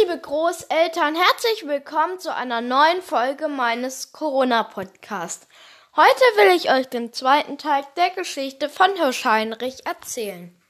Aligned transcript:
Liebe 0.00 0.18
Großeltern, 0.18 1.14
herzlich 1.14 1.66
willkommen 1.66 2.18
zu 2.18 2.34
einer 2.34 2.60
neuen 2.60 3.02
Folge 3.02 3.46
meines 3.46 4.10
Corona-Podcasts. 4.10 5.46
Heute 5.94 6.22
will 6.36 6.56
ich 6.56 6.70
euch 6.72 6.88
den 6.88 7.12
zweiten 7.12 7.56
Teil 7.56 7.84
der 7.96 8.10
Geschichte 8.10 8.68
von 8.68 8.94
Hirsch 8.96 9.24
Heinrich 9.24 9.86
erzählen. 9.86 10.60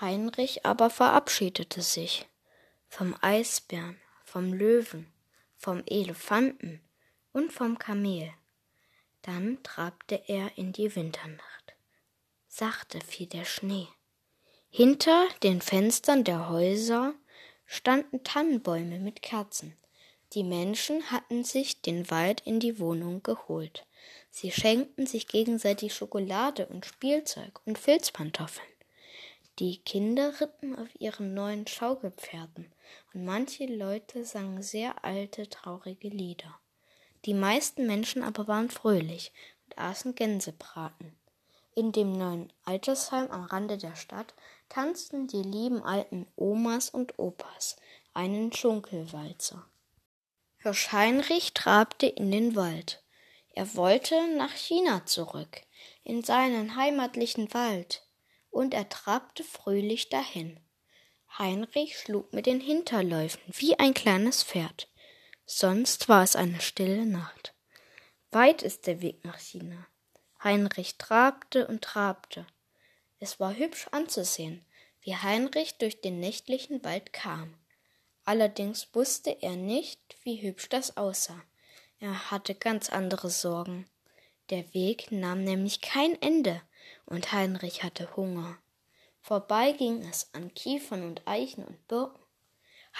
Heinrich 0.00 0.66
aber 0.66 0.90
verabschiedete 0.90 1.80
sich 1.80 2.28
vom 2.88 3.14
Eisbären, 3.20 4.00
vom 4.24 4.52
Löwen, 4.52 5.12
vom 5.56 5.84
Elefanten 5.86 6.82
und 7.32 7.52
vom 7.52 7.78
Kamel. 7.78 8.32
Dann 9.22 9.62
trabte 9.62 10.22
er 10.26 10.58
in 10.58 10.72
die 10.72 10.94
Winternacht. 10.96 11.76
Sachte 12.48 13.00
fiel 13.00 13.28
der 13.28 13.44
Schnee. 13.44 13.88
Hinter 14.74 15.28
den 15.42 15.60
Fenstern 15.60 16.24
der 16.24 16.48
Häuser 16.48 17.12
standen 17.66 18.24
Tannenbäume 18.24 19.00
mit 19.00 19.20
Kerzen. 19.20 19.76
Die 20.32 20.44
Menschen 20.44 21.10
hatten 21.10 21.44
sich 21.44 21.82
den 21.82 22.10
Wald 22.10 22.40
in 22.46 22.58
die 22.58 22.78
Wohnung 22.78 23.22
geholt. 23.22 23.84
Sie 24.30 24.50
schenkten 24.50 25.06
sich 25.06 25.28
gegenseitig 25.28 25.94
Schokolade 25.94 26.64
und 26.68 26.86
Spielzeug 26.86 27.60
und 27.66 27.76
Filzpantoffeln. 27.76 28.66
Die 29.58 29.76
Kinder 29.76 30.40
ritten 30.40 30.74
auf 30.74 30.88
ihren 30.98 31.34
neuen 31.34 31.66
Schaukelpferden 31.66 32.72
und 33.12 33.26
manche 33.26 33.66
Leute 33.66 34.24
sangen 34.24 34.62
sehr 34.62 35.04
alte, 35.04 35.50
traurige 35.50 36.08
Lieder. 36.08 36.58
Die 37.26 37.34
meisten 37.34 37.86
Menschen 37.86 38.22
aber 38.22 38.48
waren 38.48 38.70
fröhlich 38.70 39.32
und 39.66 39.76
aßen 39.76 40.14
Gänsebraten. 40.14 41.14
In 41.74 41.90
dem 41.90 42.12
neuen 42.12 42.52
Altersheim 42.64 43.30
am 43.30 43.44
Rande 43.44 43.78
der 43.78 43.96
Stadt 43.96 44.34
tanzten 44.72 45.26
die 45.26 45.42
lieben 45.42 45.82
alten 45.82 46.26
Omas 46.34 46.88
und 46.88 47.18
Opas 47.18 47.76
einen 48.14 48.54
Schunkelwalzer. 48.54 49.66
Hirsch 50.56 50.92
Heinrich 50.92 51.52
trabte 51.52 52.06
in 52.06 52.30
den 52.30 52.56
Wald. 52.56 53.02
Er 53.50 53.74
wollte 53.74 54.34
nach 54.38 54.54
China 54.54 55.04
zurück, 55.04 55.60
in 56.04 56.24
seinen 56.24 56.74
heimatlichen 56.74 57.52
Wald, 57.52 58.08
und 58.50 58.72
er 58.72 58.88
trabte 58.88 59.44
fröhlich 59.44 60.08
dahin. 60.08 60.58
Heinrich 61.38 61.98
schlug 61.98 62.32
mit 62.32 62.46
den 62.46 62.60
Hinterläufen 62.60 63.42
wie 63.48 63.78
ein 63.78 63.92
kleines 63.92 64.42
Pferd. 64.42 64.88
Sonst 65.44 66.08
war 66.08 66.22
es 66.22 66.34
eine 66.34 66.62
stille 66.62 67.04
Nacht. 67.04 67.54
Weit 68.30 68.62
ist 68.62 68.86
der 68.86 69.02
Weg 69.02 69.22
nach 69.22 69.38
China. 69.38 69.86
Heinrich 70.42 70.96
trabte 70.96 71.66
und 71.66 71.82
trabte. 71.82 72.46
Es 73.22 73.38
war 73.38 73.54
hübsch 73.54 73.86
anzusehen, 73.92 74.64
wie 75.00 75.14
Heinrich 75.14 75.78
durch 75.78 76.00
den 76.00 76.18
nächtlichen 76.18 76.82
Wald 76.82 77.12
kam. 77.12 77.54
Allerdings 78.24 78.88
wusste 78.94 79.30
er 79.42 79.54
nicht, 79.54 80.00
wie 80.24 80.42
hübsch 80.42 80.68
das 80.68 80.96
aussah. 80.96 81.40
Er 82.00 82.32
hatte 82.32 82.56
ganz 82.56 82.90
andere 82.90 83.30
Sorgen. 83.30 83.86
Der 84.50 84.74
Weg 84.74 85.12
nahm 85.12 85.44
nämlich 85.44 85.80
kein 85.80 86.20
Ende, 86.20 86.62
und 87.06 87.30
Heinrich 87.30 87.84
hatte 87.84 88.16
Hunger. 88.16 88.58
Vorbei 89.20 89.70
ging 89.70 90.02
es 90.02 90.28
an 90.34 90.52
Kiefern 90.52 91.04
und 91.04 91.22
Eichen 91.24 91.64
und 91.64 91.86
Birken. 91.86 92.24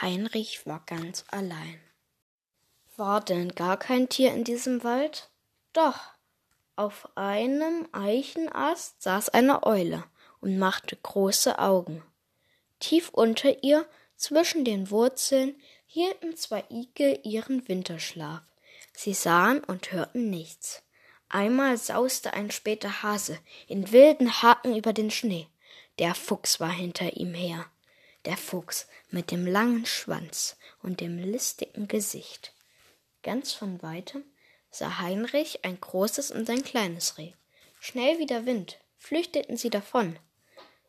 Heinrich 0.01 0.65
war 0.67 0.85
ganz 0.87 1.25
allein. 1.33 1.81
War 2.97 3.21
denn 3.25 3.49
gar 3.57 3.77
kein 3.77 4.09
Tier 4.09 4.33
in 4.33 4.45
diesem 4.45 4.85
Wald? 4.85 5.31
Doch, 5.73 5.99
auf 6.77 7.09
einem 7.17 7.89
Eichenast 7.91 9.03
saß 9.03 9.29
eine 9.31 9.65
Eule 9.67 10.05
und 10.43 10.59
machte 10.59 10.97
große 10.97 11.59
Augen. 11.59 12.03
Tief 12.81 13.09
unter 13.09 13.63
ihr, 13.63 13.87
zwischen 14.17 14.65
den 14.65 14.91
Wurzeln, 14.91 15.55
hielten 15.87 16.37
zwei 16.37 16.65
Igel 16.69 17.19
ihren 17.23 17.67
Winterschlaf. 17.69 18.43
Sie 18.93 19.15
sahen 19.15 19.65
und 19.65 19.93
hörten 19.93 20.29
nichts. 20.29 20.83
Einmal 21.29 21.79
sauste 21.79 22.35
ein 22.35 22.51
später 22.51 23.03
Hase 23.03 23.39
in 23.67 23.91
wilden 23.93 24.43
Haken 24.43 24.77
über 24.77 24.93
den 24.93 25.11
Schnee. 25.11 25.47
Der 25.99 26.15
Fuchs 26.15 26.61
war 26.61 26.71
hinter 26.71 27.17
ihm 27.17 27.35
her. 27.35 27.67
Der 28.25 28.37
Fuchs 28.37 28.87
mit 29.11 29.31
dem 29.31 29.47
langen 29.47 29.87
Schwanz 29.87 30.57
und 30.83 31.01
dem 31.01 31.19
listigen 31.19 31.89
Gesicht. 31.89 32.53
Ganz 33.23 33.53
von 33.53 33.83
weitem 33.83 34.25
sah 34.71 34.99
Heinrich 34.99 35.65
ein 35.65 35.81
großes 35.81 36.31
und 36.31 36.49
ein 36.51 36.65
kleines 36.65 37.19
Reh. 37.19 37.33
Schnell 37.81 38.19
wie 38.19 38.27
der 38.27 38.47
Wind 38.47 38.79
flüchteten 38.97 39.57
sie 39.57 39.71
davon. 39.71 40.19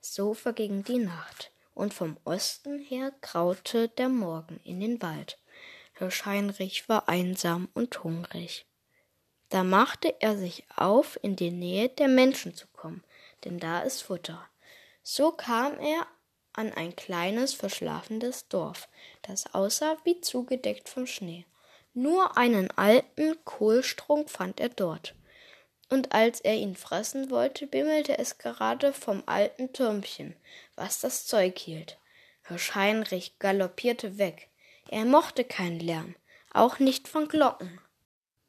So 0.06 0.34
verging 0.34 0.84
die 0.84 0.98
Nacht, 0.98 1.50
und 1.74 1.94
vom 1.94 2.18
Osten 2.26 2.78
her 2.78 3.14
graute 3.22 3.88
der 3.88 4.10
Morgen 4.10 4.60
in 4.66 4.82
den 4.82 5.02
Wald. 5.02 5.40
Hirsch 5.94 6.26
Heinrich 6.26 6.90
war 6.90 7.08
einsam 7.08 7.70
und 7.74 8.04
hungrig. 8.04 8.66
Da 9.48 9.64
machte 9.64 10.14
er 10.20 10.38
sich 10.38 10.66
auf, 10.76 11.18
in 11.22 11.38
die 11.38 11.52
Nähe 11.52 11.88
der 11.88 12.10
Menschen 12.10 12.54
zu 12.54 12.68
kommen, 12.74 13.02
denn 13.46 13.60
da 13.60 13.80
ist 13.80 14.02
Futter. 14.02 14.46
So 15.04 15.32
kam 15.32 15.80
er 15.80 16.06
an 16.52 16.74
ein 16.74 16.98
kleines, 16.98 17.54
verschlafenes 17.54 18.50
Dorf, 18.50 18.90
das 19.22 19.56
aussah 19.56 19.96
wie 20.04 20.20
zugedeckt 20.20 20.90
vom 20.90 21.08
Schnee. 21.08 21.46
Nur 21.94 22.38
einen 22.38 22.72
alten 22.72 23.38
Kohlstrunk 23.46 24.30
fand 24.30 24.60
er 24.60 24.70
dort. 24.70 25.16
Und 25.94 26.12
als 26.12 26.40
er 26.40 26.56
ihn 26.56 26.76
fressen 26.76 27.30
wollte, 27.30 27.68
bimmelte 27.68 28.18
es 28.18 28.40
gerade 28.40 28.94
vom 28.94 29.22
alten 29.28 29.74
Türmchen, 29.74 30.36
was 30.76 31.02
das 31.02 31.28
Zeug 31.28 31.60
hielt. 31.60 32.00
Hirsch 32.48 32.74
Heinrich 32.74 33.38
galoppierte 33.38 34.18
weg. 34.18 34.50
Er 34.90 35.06
mochte 35.06 35.44
keinen 35.44 35.80
Lärm, 35.80 36.16
auch 36.52 36.80
nicht 36.80 37.08
von 37.08 37.28
Glocken. 37.28 37.80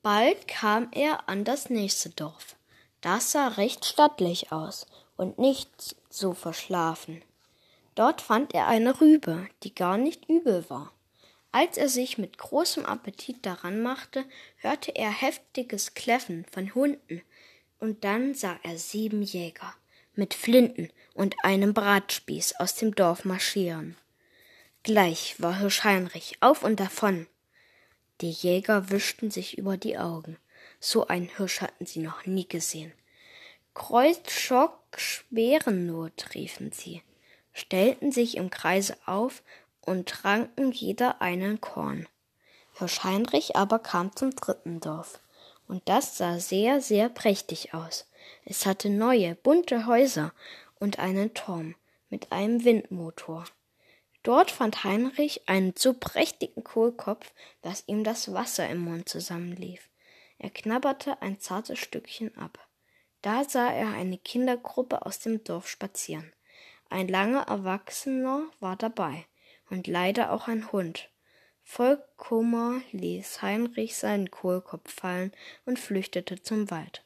Bald 0.00 0.49
kam 0.49 0.88
er 0.93 1.28
an 1.28 1.44
das 1.44 1.69
nächste 1.69 2.09
Dorf. 2.09 2.56
Das 3.03 3.32
sah 3.32 3.49
recht 3.49 3.84
stattlich 3.84 4.50
aus 4.50 4.87
und 5.19 5.38
nicht 5.38 5.97
so 6.09 6.32
verschlafen. 6.32 7.21
Dort 7.94 8.22
fand 8.22 8.55
er 8.55 8.69
eine 8.69 9.03
Rübe, 9.03 9.49
die 9.65 9.75
gar 9.75 9.99
nicht 9.99 10.31
übel 10.31 10.65
war. 10.71 10.93
Als 11.54 11.76
er 11.76 11.88
sich 11.88 12.19
mit 12.19 12.37
großem 12.37 12.84
Appetit 12.84 13.47
daran 13.47 13.81
machte, 13.81 14.25
hörte 14.56 14.97
er 14.97 15.12
heftiges 15.12 15.94
Kläffen 15.94 16.44
von 16.50 16.75
Hunden, 16.75 17.22
und 17.78 18.03
dann 18.03 18.34
sah 18.34 18.59
er 18.65 18.76
sieben 18.76 19.22
Jäger 19.22 19.72
mit 20.16 20.34
Flinten 20.34 20.91
und 21.14 21.37
einem 21.44 21.72
Bratspieß 21.72 22.56
aus 22.56 22.75
dem 22.75 22.97
Dorf 22.97 23.25
marschieren. 23.25 23.97
Gleich 24.82 25.37
war 25.41 25.60
Hirsch 25.60 25.84
Heinrich 25.84 26.38
auf 26.41 26.64
und 26.64 26.81
davon. 26.81 27.28
Die 28.20 28.32
Jäger 28.32 28.91
wischten 28.91 29.31
sich 29.31 29.56
über 29.56 29.76
die 29.76 29.97
Augen. 29.97 30.37
So 30.81 31.06
einen 31.06 31.28
Hirsch 31.37 31.60
hatten 31.60 31.87
sie 31.87 32.00
noch 32.00 32.26
nie 32.26 32.48
gesehen. 32.48 32.93
Kreuzschock, 33.75 34.81
Schwerennot, 34.97 36.34
riefen 36.34 36.72
sie, 36.72 37.03
stellten 37.53 38.10
sich 38.10 38.38
im 38.38 38.50
Kreise 38.50 38.97
auf 39.06 39.44
und 39.86 40.08
tranken 40.08 40.72
jeder 40.72 41.20
einen 41.20 41.60
Korn. 41.60 42.08
Hirsch 42.78 43.04
Heinrich 43.04 43.56
aber 43.56 43.78
kam 43.78 44.14
zum 44.16 44.34
dritten 44.34 44.80
Dorf, 44.80 45.20
und 45.68 45.88
das 45.88 46.18
sah 46.18 46.38
sehr, 46.38 46.80
sehr 46.80 47.08
prächtig 47.08 47.72
aus. 47.72 48.06
Es 48.44 48.66
hatte 48.66 48.90
neue, 48.90 49.34
bunte 49.36 49.86
Häuser 49.86 50.32
und 50.80 50.98
einen 50.98 51.34
Turm 51.34 51.76
mit 52.10 52.32
einem 52.32 52.64
Windmotor. 52.64 53.44
Dort 54.22 54.50
fand 54.50 54.84
Heinrich 54.84 55.48
einen 55.48 55.74
so 55.76 55.92
prächtigen 55.92 56.64
Kohlkopf, 56.64 57.32
dass 57.62 57.84
ihm 57.86 58.04
das 58.04 58.32
Wasser 58.32 58.68
im 58.68 58.78
Mund 58.78 59.08
zusammenlief. 59.08 59.88
Er 60.38 60.50
knabberte 60.50 61.20
ein 61.22 61.38
zartes 61.40 61.78
Stückchen 61.78 62.36
ab. 62.36 62.58
Da 63.22 63.44
sah 63.44 63.70
er 63.70 63.90
eine 63.90 64.18
Kindergruppe 64.18 65.06
aus 65.06 65.20
dem 65.20 65.44
Dorf 65.44 65.68
spazieren. 65.68 66.32
Ein 66.90 67.08
langer 67.08 67.48
Erwachsener 67.48 68.44
war 68.60 68.76
dabei 68.76 69.26
und 69.70 69.87
leider 69.87 70.32
auch 70.32 70.49
ein 70.49 70.72
Hund. 70.72 71.08
Voll 71.62 72.02
Kummer 72.16 72.81
ließ 72.93 73.43
Heinrich 73.43 73.96
seinen 73.96 74.31
Kohlkopf 74.31 74.93
fallen 74.93 75.32
und 75.64 75.78
flüchtete 75.78 76.43
zum 76.43 76.70
Wald. 76.70 77.02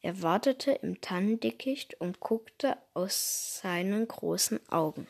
Er 0.00 0.22
wartete 0.22 0.70
im 0.70 1.00
Tannendickicht 1.00 2.00
und 2.00 2.20
guckte 2.20 2.76
aus 2.94 3.58
seinen 3.60 4.06
großen 4.06 4.60
Augen. 4.70 5.08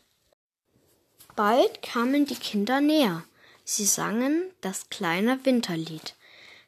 Bald 1.34 1.82
kamen 1.82 2.24
die 2.24 2.36
Kinder 2.36 2.80
näher. 2.80 3.24
Sie 3.62 3.84
sangen 3.84 4.50
das 4.62 4.88
kleine 4.88 5.44
Winterlied. 5.44 6.14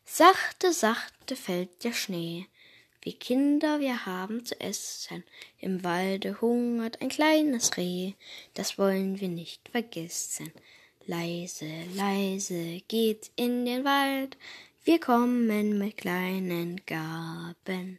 Sachte, 0.04 0.72
sachte 0.72 1.36
fällt 1.36 1.84
der 1.84 1.94
Schnee. 1.94 2.46
Wie 3.02 3.12
Kinder 3.12 3.78
wir 3.78 4.06
haben 4.06 4.44
zu 4.44 4.60
essen. 4.60 5.22
Im 5.60 5.84
Walde 5.84 6.40
hungert 6.40 7.00
ein 7.00 7.08
kleines 7.08 7.76
Reh, 7.76 8.14
das 8.54 8.76
wollen 8.78 9.20
wir 9.20 9.28
nicht 9.28 9.68
vergessen. 9.68 10.52
Leise, 11.06 11.70
leise 11.94 12.82
geht's 12.88 13.30
in 13.36 13.64
den 13.64 13.84
Wald, 13.84 14.36
wir 14.84 14.98
kommen 14.98 15.78
mit 15.78 15.98
kleinen 15.98 16.80
Gaben. 16.86 17.98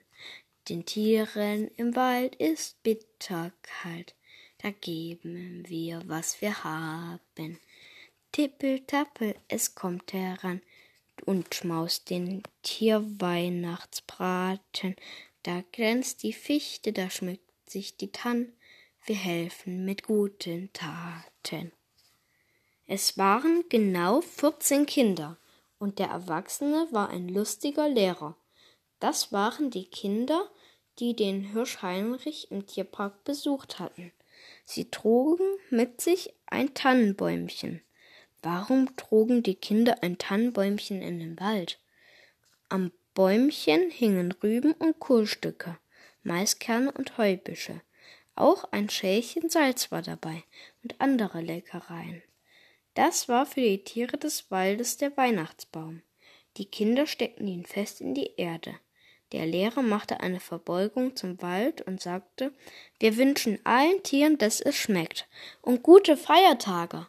Den 0.68 0.86
Tieren 0.86 1.72
im 1.78 1.96
Wald 1.96 2.36
ist 2.36 2.82
bitterkalt. 2.84 4.16
da 4.62 4.72
geben 4.72 5.64
wir, 5.68 6.02
was 6.08 6.42
wir 6.42 6.64
haben. 6.64 7.60
Tippeltappel, 8.32 9.36
es 9.48 9.74
kommt 9.74 10.14
heran 10.14 10.62
und 11.26 11.54
schmaust 11.54 12.10
den 12.10 12.44
Tierweihnachtsbraten. 12.64 14.96
Da 15.44 15.64
glänzt 15.72 16.24
die 16.24 16.34
Fichte, 16.34 16.92
da 16.94 17.10
schmückt 17.10 17.70
sich 17.70 17.98
die 17.98 18.12
Tann. 18.12 18.54
Wir 19.06 19.16
helfen 19.16 19.86
mit 19.86 20.04
guten 20.04 20.72
Taten. 20.74 21.72
Es 22.86 23.18
waren 23.18 23.64
genau 23.70 24.22
vierzehn 24.22 24.86
Kinder, 24.86 25.38
und 25.78 26.00
der 26.00 26.08
Erwachsene 26.08 26.88
war 26.92 27.10
ein 27.10 27.30
lustiger 27.30 27.88
Lehrer. 27.88 28.36
Das 29.00 29.32
waren 29.32 29.72
die 29.72 29.86
Kinder, 29.86 30.50
die 31.00 31.16
den 31.16 31.54
Hirsch 31.54 31.82
Heinrich 31.82 32.52
im 32.52 32.66
Tierpark 32.66 33.24
besucht 33.24 33.80
hatten. 33.80 34.12
Sie 34.66 34.92
trugen 34.92 35.48
mit 35.70 36.02
sich 36.02 36.34
ein 36.48 36.74
Tannenbäumchen. 36.74 37.82
Warum 38.42 38.96
trugen 38.96 39.44
die 39.44 39.56
Kinder 39.56 39.98
ein 40.02 40.18
Tannenbäumchen 40.18 41.02
in 41.02 41.20
den 41.20 41.40
Wald? 41.40 41.80
Am 42.70 42.92
Bäumchen 43.14 43.90
hingen 43.90 44.32
Rüben 44.32 44.74
und 44.74 45.00
Kohlstücke, 45.00 45.78
Maiskerne 46.24 46.92
und 46.92 47.18
Heubüsche. 47.18 47.82
Auch 48.36 48.64
ein 48.72 48.90
Schälchen 48.90 49.50
Salz 49.50 49.92
war 49.92 50.02
dabei 50.02 50.44
und 50.84 51.02
andere 51.02 51.42
Leckereien. 51.42 52.24
Das 52.94 53.28
war 53.28 53.46
für 53.46 53.62
die 53.62 53.84
Tiere 53.84 54.18
des 54.18 54.50
Waldes 54.52 54.96
der 54.96 55.16
Weihnachtsbaum. 55.18 56.02
Die 56.58 56.66
Kinder 56.66 57.08
steckten 57.08 57.48
ihn 57.48 57.66
fest 57.66 58.00
in 58.00 58.14
die 58.14 58.36
Erde. 58.38 58.76
Der 59.34 59.46
Lehrer 59.46 59.82
machte 59.82 60.22
eine 60.22 60.40
Verbeugung 60.40 61.16
zum 61.16 61.42
Wald 61.42 61.82
und 61.82 62.02
sagte, 62.02 62.54
wir 63.00 63.18
wünschen 63.18 63.60
allen 63.66 64.02
Tieren, 64.02 64.38
dass 64.38 64.62
es 64.62 64.76
schmeckt, 64.76 65.28
und 65.62 65.84
gute 65.84 66.18
Feiertage. 66.18 67.08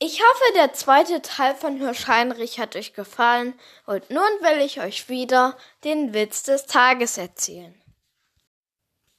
Ich 0.00 0.22
hoffe, 0.22 0.52
der 0.54 0.72
zweite 0.74 1.22
Teil 1.22 1.56
von 1.56 1.76
Hirsch 1.76 2.06
Heinrich 2.06 2.60
hat 2.60 2.76
euch 2.76 2.94
gefallen 2.94 3.58
und 3.84 4.08
nun 4.10 4.22
will 4.22 4.64
ich 4.64 4.80
euch 4.80 5.08
wieder 5.08 5.56
den 5.82 6.14
Witz 6.14 6.44
des 6.44 6.66
Tages 6.66 7.18
erzählen. 7.18 7.74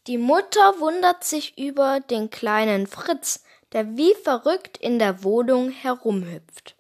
Die 0.07 0.17
Mutter 0.17 0.79
wundert 0.79 1.25
sich 1.25 1.57
über 1.57 1.99
den 1.99 2.29
kleinen 2.29 2.87
Fritz, 2.87 3.43
der 3.73 3.97
wie 3.97 4.15
verrückt 4.15 4.77
in 4.77 4.99
der 4.99 5.25
Wohnung 5.25 5.69
herumhüpft. 5.69 6.75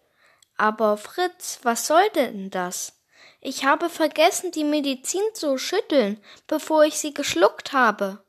Aber 0.55 0.95
Fritz, 0.95 1.59
was 1.63 1.85
soll 1.85 2.09
denn 2.15 2.49
das? 2.49 2.93
Ich 3.41 3.65
habe 3.65 3.89
vergessen, 3.89 4.51
die 4.51 4.63
Medizin 4.63 5.23
zu 5.33 5.57
schütteln, 5.57 6.23
bevor 6.47 6.85
ich 6.85 6.99
sie 6.99 7.13
geschluckt 7.13 7.73
habe. 7.73 8.23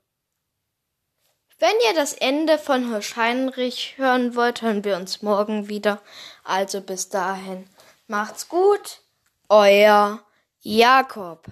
Wenn 1.60 1.76
ihr 1.86 1.92
das 1.94 2.14
Ende 2.14 2.56
von 2.56 2.88
Hirsch 2.88 3.16
Heinrich 3.16 3.98
hören 3.98 4.34
wollt, 4.34 4.62
hören 4.62 4.82
wir 4.82 4.96
uns 4.96 5.20
morgen 5.20 5.68
wieder. 5.68 6.00
Also 6.42 6.80
bis 6.80 7.10
dahin. 7.10 7.68
Macht's 8.06 8.48
gut. 8.48 9.02
Euer 9.50 10.24
Jakob. 10.62 11.44